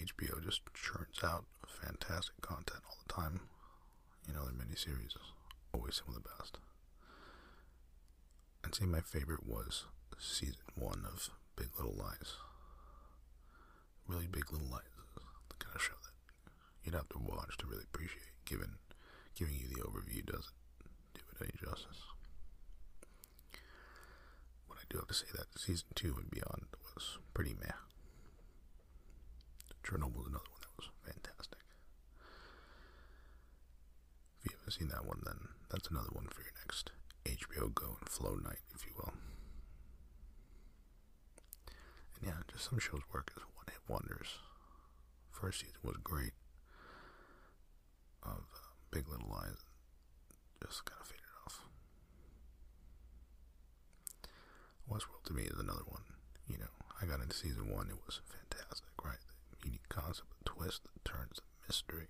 HBO 0.00 0.42
just 0.42 0.60
churns 0.74 1.22
out 1.22 1.44
fantastic 1.66 2.40
content 2.40 2.80
all 2.88 2.96
the 3.06 3.12
time. 3.12 3.40
You 4.26 4.34
know, 4.34 4.44
their 4.44 4.52
miniseries 4.52 5.14
is 5.16 5.32
always 5.72 5.96
some 5.96 6.08
of 6.08 6.14
the 6.14 6.28
best. 6.38 6.58
I'd 8.64 8.74
say 8.74 8.84
my 8.86 9.00
favorite 9.00 9.46
was 9.46 9.84
season 10.18 10.62
one 10.76 11.04
of 11.06 11.30
Big 11.56 11.68
Little 11.76 11.94
Lies. 11.96 12.36
Really 14.06 14.26
Big 14.26 14.52
Little 14.52 14.68
Lies 14.68 14.82
is 14.98 15.14
the 15.14 15.64
kind 15.64 15.74
of 15.76 15.82
show 15.82 15.98
that 16.02 16.12
you'd 16.84 16.94
have 16.94 17.08
to 17.10 17.18
watch 17.18 17.56
to 17.58 17.66
really 17.66 17.84
appreciate, 17.84 18.32
given 18.44 18.78
giving 19.34 19.54
you 19.54 19.68
the 19.68 19.82
overview 19.82 20.24
doesn't 20.26 20.54
do 21.14 21.20
it 21.40 21.42
any 21.42 21.52
justice. 21.58 22.02
Do 24.92 24.98
have 24.98 25.08
to 25.08 25.14
say 25.14 25.26
that 25.32 25.58
season 25.58 25.86
two 25.94 26.14
and 26.20 26.30
beyond 26.30 26.66
was 26.94 27.16
pretty 27.32 27.54
meh. 27.54 27.72
Chernobyl 29.82 30.20
is 30.20 30.26
another 30.28 30.52
one 30.52 30.60
that 30.60 30.76
was 30.76 30.90
fantastic. 31.02 31.64
If 34.44 34.52
you 34.52 34.58
haven't 34.58 34.72
seen 34.72 34.88
that 34.88 35.06
one, 35.06 35.22
then 35.24 35.48
that's 35.70 35.88
another 35.88 36.10
one 36.12 36.28
for 36.28 36.42
your 36.42 36.52
next 36.60 36.90
HBO 37.24 37.72
Go 37.74 37.96
and 38.00 38.08
Flow 38.10 38.34
night, 38.34 38.60
if 38.74 38.84
you 38.84 38.92
will. 38.96 39.14
And 42.18 42.26
yeah, 42.26 42.42
just 42.52 42.68
some 42.68 42.78
shows 42.78 43.00
work 43.14 43.32
as 43.34 43.42
one 43.56 43.66
hit 43.68 43.80
wonders. 43.88 44.38
First 45.30 45.60
season 45.60 45.80
was 45.82 45.96
great 46.04 46.32
of 48.22 48.44
uh, 48.54 48.68
Big 48.90 49.08
Little 49.08 49.30
Lies, 49.30 49.64
just 50.62 50.84
kind 50.84 51.00
of 51.00 51.06
faded 51.06 51.24
off. 51.46 51.62
Westworld 54.92 55.24
to 55.24 55.32
me 55.32 55.44
is 55.44 55.58
another 55.58 55.86
one. 55.88 56.02
You 56.46 56.58
know, 56.58 56.72
I 57.00 57.06
got 57.06 57.20
into 57.20 57.34
season 57.34 57.72
one, 57.72 57.88
it 57.88 57.96
was 58.04 58.20
fantastic, 58.28 58.92
right? 59.02 59.16
The 59.50 59.66
unique 59.66 59.88
concept, 59.88 60.28
the 60.38 60.50
twist, 60.50 60.82
the 60.84 61.00
turns, 61.08 61.36
the 61.40 61.42
mystery. 61.66 62.08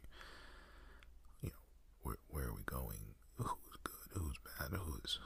You 1.43 1.51
know, 1.51 1.63
where 2.03 2.17
where 2.29 2.47
are 2.49 2.55
we 2.55 2.63
going? 2.67 3.15
Who's 3.39 3.79
good? 3.85 4.11
Who's 4.19 4.39
bad? 4.59 4.71
Who's 4.79 5.19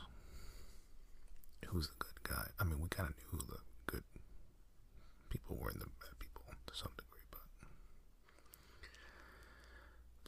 who's 1.69 1.88
the 1.88 1.95
good 1.99 2.23
guy? 2.29 2.47
I 2.61 2.64
mean, 2.64 2.81
we 2.81 2.88
kind 2.88 3.09
of 3.09 3.16
knew 3.16 3.40
who 3.40 3.47
the 3.47 3.61
good 3.87 4.05
people 5.31 5.57
were 5.57 5.71
and 5.71 5.81
the 5.81 5.87
bad 6.01 6.19
people 6.19 6.42
to 6.66 6.75
some 6.75 6.92
degree, 6.97 7.25
but 7.31 7.40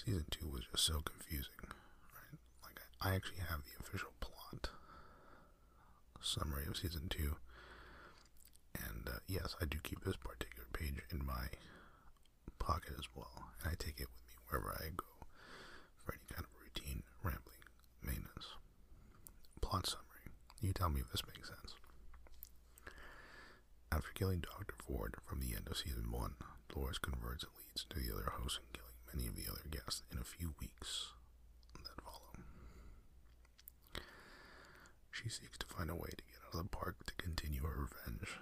season 0.02 0.24
two 0.30 0.48
was 0.48 0.64
just 0.70 0.86
so 0.86 1.00
confusing, 1.04 1.60
right? 1.68 2.38
Like 2.64 2.80
I, 3.02 3.10
I 3.10 3.14
actually 3.14 3.40
have 3.48 3.60
the 3.64 3.76
summary 6.28 6.66
of 6.68 6.76
season 6.76 7.08
two, 7.08 7.36
and 8.74 9.08
uh, 9.08 9.18
yes, 9.26 9.56
I 9.60 9.64
do 9.64 9.78
keep 9.82 10.04
this 10.04 10.16
particular 10.16 10.66
page 10.72 11.00
in 11.10 11.24
my 11.24 11.48
pocket 12.58 12.92
as 12.98 13.06
well, 13.14 13.50
and 13.62 13.72
I 13.72 13.74
take 13.78 14.00
it 14.00 14.08
with 14.08 14.22
me 14.28 14.34
wherever 14.48 14.76
I 14.78 14.88
go 14.96 15.26
for 16.04 16.12
any 16.14 16.22
kind 16.32 16.44
of 16.44 16.50
routine 16.62 17.02
rambling 17.22 17.64
maintenance. 18.02 18.46
Plot 19.60 19.86
summary. 19.86 20.04
You 20.60 20.72
tell 20.72 20.88
me 20.90 21.00
if 21.00 21.10
this 21.10 21.22
makes 21.26 21.48
sense. 21.48 21.74
After 23.90 24.10
killing 24.14 24.40
Dr. 24.40 24.74
Ford 24.78 25.14
from 25.26 25.40
the 25.40 25.54
end 25.56 25.66
of 25.70 25.76
season 25.78 26.10
one, 26.12 26.34
Dolores 26.68 26.98
converts 26.98 27.44
and 27.44 27.52
leads 27.66 27.84
to 27.88 27.98
the 27.98 28.12
other 28.12 28.30
hosts 28.36 28.58
and 28.60 28.72
killing 28.72 28.88
many 29.14 29.28
of 29.28 29.36
the 29.36 29.50
other 29.50 29.64
guests 29.70 30.02
in 30.12 30.18
a 30.18 30.24
few 30.24 30.54
weeks 30.60 31.12
that 31.82 32.02
follow. 32.04 32.32
She 35.28 35.42
seeks 35.42 35.58
to 35.58 35.66
find 35.66 35.90
a 35.90 35.94
way 35.94 36.08
to 36.08 36.24
get 36.24 36.40
out 36.46 36.54
of 36.54 36.62
the 36.62 36.68
park 36.74 37.04
to 37.04 37.12
continue 37.22 37.60
her 37.60 37.82
revenge, 37.82 38.38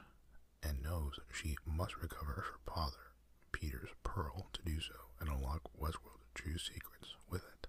and 0.62 0.84
knows 0.84 1.18
she 1.32 1.56
must 1.66 2.00
recover 2.00 2.32
her 2.32 2.72
father, 2.72 3.10
Peter's 3.50 3.90
pearl, 4.04 4.46
to 4.52 4.62
do 4.62 4.78
so 4.78 4.94
and 5.18 5.28
unlock 5.28 5.62
Westworld's 5.76 6.30
true 6.32 6.58
secrets 6.58 7.16
with 7.28 7.42
it. 7.42 7.66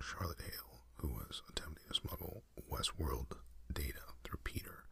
Charlotte 0.00 0.40
Hale, 0.40 0.80
who 0.94 1.08
was 1.08 1.42
attempting 1.50 1.84
to 1.86 1.94
smuggle 1.94 2.44
Westworld 2.72 3.36
data 3.70 4.14
through 4.24 4.38
Peter, 4.42 4.84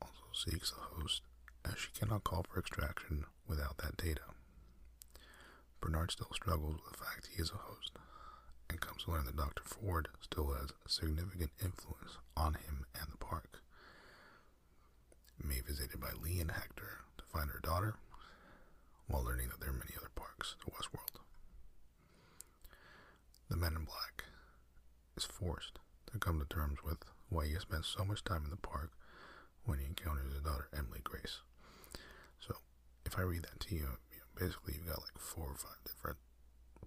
also 0.00 0.32
seeks 0.32 0.70
the 0.70 0.80
host 0.80 1.20
as 1.62 1.78
she 1.78 1.90
cannot 1.92 2.24
call 2.24 2.46
for 2.48 2.58
extraction 2.58 3.26
without 3.46 3.76
that 3.78 3.98
data. 3.98 4.22
Bernard 5.82 6.10
still 6.10 6.32
struggles 6.32 6.80
with 6.82 6.98
the 6.98 7.04
fact 7.04 7.28
he 7.36 7.42
is 7.42 7.50
a 7.50 7.58
host 7.58 7.98
and 9.00 9.06
comes 9.06 9.24
to 9.24 9.32
learn 9.32 9.36
that 9.36 9.36
Dr. 9.36 9.62
Ford 9.64 10.08
still 10.20 10.52
has 10.54 10.72
significant 10.86 11.50
influence 11.62 12.18
on 12.36 12.54
him 12.54 12.84
and 12.94 13.10
the 13.12 13.16
park. 13.16 13.60
Maeve 15.42 15.66
visited 15.66 16.00
by 16.00 16.10
Lee 16.22 16.40
and 16.40 16.50
Hector 16.50 16.98
to 17.18 17.24
find 17.24 17.50
her 17.50 17.60
daughter, 17.62 17.94
while 19.06 19.24
learning 19.24 19.48
that 19.48 19.60
there 19.60 19.70
are 19.70 19.72
many 19.72 19.92
other 19.98 20.10
parks 20.14 20.54
in 20.54 20.72
to 20.72 20.76
Westworld. 20.76 21.20
The 23.48 23.56
Man 23.56 23.74
in 23.76 23.84
Black 23.84 24.24
is 25.16 25.24
forced 25.24 25.78
to 26.12 26.18
come 26.18 26.38
to 26.38 26.46
terms 26.46 26.78
with 26.84 26.98
why 27.28 27.46
he 27.46 27.52
has 27.54 27.62
spent 27.62 27.84
so 27.84 28.04
much 28.04 28.22
time 28.24 28.44
in 28.44 28.50
the 28.50 28.56
park 28.56 28.90
when 29.64 29.78
he 29.78 29.86
encounters 29.86 30.32
his 30.32 30.42
daughter, 30.42 30.68
Emily 30.76 31.00
Grace. 31.02 31.40
So, 32.38 32.54
if 33.04 33.18
I 33.18 33.22
read 33.22 33.42
that 33.42 33.60
to 33.60 33.74
you, 33.74 33.88
basically 34.38 34.74
you've 34.76 34.86
got 34.88 35.00
like 35.02 35.18
four 35.18 35.46
or 35.46 35.56
five 35.56 35.78
different 35.84 36.18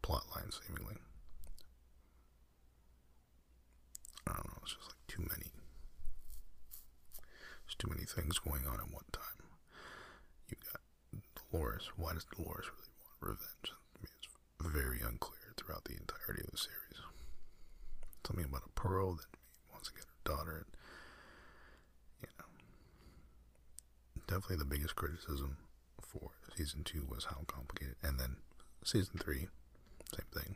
plot 0.02 0.24
lines, 0.36 0.60
seemingly. 0.66 0.96
I 4.28 4.32
don't 4.34 4.48
know, 4.48 4.60
it's 4.64 4.74
just 4.74 4.88
like 4.88 5.08
too 5.08 5.22
many. 5.22 5.52
There's 7.66 7.76
too 7.78 7.90
many 7.90 8.03
things 8.14 8.40
going 8.40 8.66
on 8.68 8.80
at 8.80 8.92
one 8.92 9.10
time. 9.12 9.42
You 10.50 10.58
got 10.72 10.82
Dolores. 11.52 11.90
Why 11.98 12.14
does 12.14 12.26
Dolores 12.26 12.70
really 12.70 12.94
want 13.02 13.18
revenge? 13.22 13.70
I 13.74 13.98
mean, 14.00 14.14
it's 14.18 14.30
very 14.62 15.02
unclear 15.02 15.54
throughout 15.58 15.86
the 15.86 15.98
entirety 15.98 16.44
of 16.46 16.52
the 16.52 16.58
series. 16.58 17.00
Something 18.26 18.46
about 18.46 18.64
a 18.66 18.80
pearl 18.80 19.16
that 19.16 19.26
wants 19.72 19.90
to 19.90 19.96
get 19.96 20.06
her 20.06 20.36
daughter. 20.36 20.66
And, 20.66 20.70
you 22.22 22.30
know, 22.38 22.50
definitely 24.28 24.58
the 24.58 24.66
biggest 24.66 24.96
criticism 24.96 25.58
for 26.02 26.32
season 26.56 26.84
two 26.84 27.06
was 27.10 27.26
how 27.26 27.42
complicated. 27.48 27.96
And 28.04 28.20
then 28.20 28.38
season 28.84 29.18
three, 29.20 29.48
same 30.14 30.30
thing. 30.34 30.56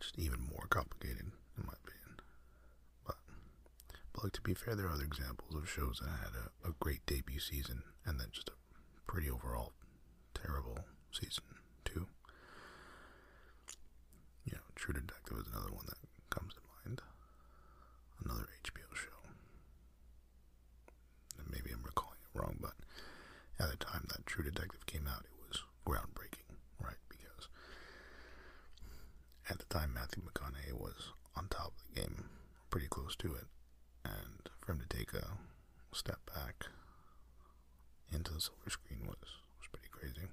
Just 0.00 0.18
even 0.18 0.40
more 0.40 0.66
complicated, 0.70 1.30
in 1.58 1.66
my 1.66 1.74
opinion. 1.84 1.99
But, 4.12 4.24
like 4.24 4.32
to 4.34 4.40
be 4.40 4.54
fair, 4.54 4.74
there 4.74 4.86
are 4.86 4.92
other 4.92 5.04
examples 5.04 5.54
of 5.54 5.68
shows 5.68 6.00
that 6.00 6.10
had 6.10 6.34
a, 6.34 6.70
a 6.70 6.74
great 6.80 7.04
debut 7.06 7.38
season 7.40 7.82
and 8.04 8.18
then 8.18 8.28
just 8.32 8.48
a 8.48 8.52
pretty 9.06 9.30
overall 9.30 9.72
terrible 10.34 10.78
season 11.12 11.44
two. 11.84 12.06
You 14.44 14.52
know, 14.52 14.66
True 14.74 14.94
Detective 14.94 15.38
is 15.38 15.46
another 15.52 15.72
one 15.72 15.86
that 15.86 15.98
comes 16.30 16.54
to 16.54 16.60
mind. 16.84 17.00
Another 18.24 18.48
HBO 18.64 18.94
show. 18.94 19.16
And 21.38 21.48
maybe 21.50 21.70
I'm 21.72 21.82
recalling 21.82 22.18
it 22.22 22.38
wrong, 22.38 22.56
but 22.60 22.74
at 23.58 23.70
the 23.70 23.76
time 23.76 24.06
that 24.08 24.26
True 24.26 24.44
Detective 24.44 24.86
came 24.86 25.06
out, 25.06 25.24
it 25.24 25.36
was 25.48 25.62
groundbreaking, 25.86 26.56
right? 26.82 27.00
Because 27.08 27.48
at 29.48 29.58
the 29.58 29.64
time, 29.66 29.92
Matthew 29.94 30.22
McConaughey 30.22 30.72
was 30.72 31.12
on 31.36 31.48
top 31.48 31.72
of 31.76 31.94
the 31.94 32.00
game, 32.00 32.28
pretty 32.70 32.86
close 32.88 33.16
to 33.16 33.34
it, 33.34 33.46
for 34.70 34.74
him 34.74 34.86
to 34.88 34.96
take 34.96 35.12
a 35.14 35.26
step 35.92 36.18
back 36.32 36.66
into 38.14 38.32
the 38.32 38.40
silver 38.40 38.70
screen 38.70 39.00
was 39.02 39.42
was 39.58 39.66
pretty 39.72 39.88
crazy. 39.90 40.28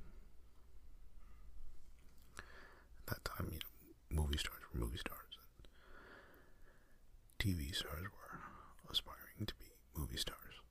At 2.38 3.08
that 3.08 3.26
time, 3.26 3.50
you 3.52 3.58
know, 3.58 4.22
movie 4.22 4.38
stars 4.38 4.62
were 4.72 4.80
movie 4.80 5.00
stars, 5.00 5.42
and 5.58 5.66
TV 7.40 7.74
stars 7.74 8.04
were 8.14 8.40
aspiring 8.92 9.48
to 9.48 9.56
be 9.56 9.66
movie 9.96 10.18
stars. 10.18 10.62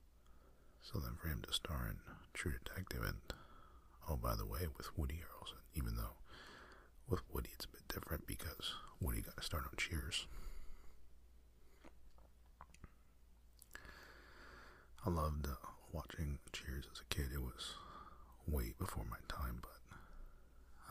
So 0.81 0.99
then, 0.99 1.15
for 1.21 1.27
him 1.27 1.41
to 1.45 1.51
star 1.51 1.89
in 1.91 1.97
True 2.33 2.53
Detective, 2.63 3.03
and 3.03 3.19
oh, 4.09 4.15
by 4.15 4.35
the 4.35 4.45
way, 4.45 4.67
with 4.77 4.97
Woody 4.97 5.15
Harrelson, 5.15 5.59
even 5.75 5.97
though 5.97 6.15
with 7.09 7.19
Woody 7.33 7.49
it's 7.53 7.65
a 7.65 7.69
bit 7.69 7.87
different 7.89 8.27
because 8.27 8.75
Woody 9.01 9.19
got 9.21 9.35
to 9.35 9.43
start 9.43 9.63
on 9.65 9.75
Cheers. 9.75 10.25
I 15.07 15.09
loved 15.09 15.47
uh, 15.47 15.55
watching 15.93 16.37
Cheers 16.51 16.83
as 16.91 16.99
a 16.99 17.05
kid. 17.07 17.27
It 17.33 17.41
was 17.41 17.75
way 18.45 18.73
before 18.77 19.05
my 19.09 19.23
time, 19.29 19.59
but 19.61 19.79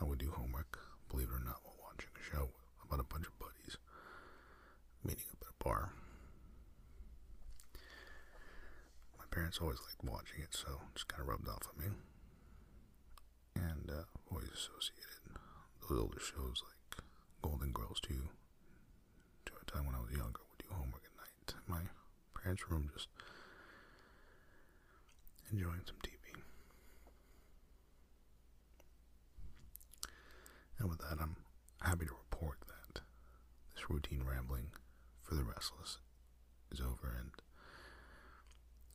I 0.01 0.05
would 0.05 0.17
do 0.17 0.31
homework, 0.31 0.79
believe 1.07 1.27
it 1.29 1.35
or 1.35 1.45
not, 1.45 1.61
while 1.63 1.77
watching 1.85 2.09
a 2.17 2.23
show 2.25 2.49
about 2.83 2.99
a 2.99 3.03
bunch 3.03 3.27
of 3.27 3.37
buddies 3.37 3.77
meeting 5.03 5.29
up 5.33 5.45
at 5.45 5.53
a 5.53 5.63
bar. 5.63 5.91
My 9.19 9.25
parents 9.29 9.59
always 9.61 9.77
liked 9.85 10.03
watching 10.03 10.41
it, 10.41 10.55
so 10.55 10.81
it 10.81 10.95
just 10.95 11.07
kind 11.07 11.21
of 11.21 11.27
rubbed 11.27 11.47
off 11.47 11.69
on 11.69 11.77
me. 11.77 11.93
And 13.55 13.91
uh, 13.91 14.09
always 14.31 14.49
associated 14.49 15.37
those 15.87 15.99
older 16.01 16.19
shows 16.19 16.63
like 16.65 17.05
Golden 17.43 17.71
Girls 17.71 17.99
too. 18.01 18.29
To 19.45 19.53
a 19.61 19.65
time 19.71 19.85
when 19.85 19.93
I 19.93 20.01
was 20.01 20.09
younger, 20.09 20.41
would 20.41 20.57
do 20.57 20.73
homework 20.73 21.05
at 21.05 21.13
night 21.21 21.53
my 21.69 21.85
parents' 22.41 22.65
room, 22.67 22.89
just 22.93 23.09
enjoying 25.51 25.81
some 25.85 25.97
TV. 26.03 26.13
And 30.79 30.89
with 30.89 30.99
that, 30.99 31.17
I'm 31.19 31.35
happy 31.81 32.05
to 32.05 32.13
report 32.13 32.59
that 32.67 33.01
this 33.73 33.89
routine 33.89 34.23
rambling 34.29 34.67
for 35.23 35.35
the 35.35 35.43
restless 35.43 35.97
is 36.71 36.79
over, 36.81 37.15
and 37.17 37.31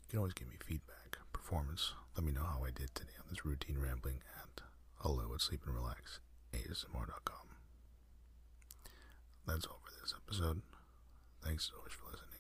you 0.03 0.09
can 0.09 0.19
always 0.19 0.35
give 0.35 0.49
me 0.49 0.57
feedback, 0.65 1.19
performance. 1.33 1.93
Let 2.17 2.25
me 2.25 2.33
know 2.33 2.45
how 2.45 2.65
I 2.65 2.71
did 2.71 2.95
today 2.95 3.13
on 3.19 3.27
this 3.31 3.45
routine 3.45 3.79
rambling 3.79 4.21
at 4.37 4.63
hello 4.97 5.33
at 5.35 5.41
sleepandrelax.asmr.com. 5.41 7.47
That's 9.47 9.67
all 9.67 9.81
for 9.85 9.93
this 10.01 10.15
episode. 10.17 10.63
Thanks 11.45 11.71
so 11.73 11.83
much 11.83 11.95
for 11.95 12.11
listening. 12.11 12.32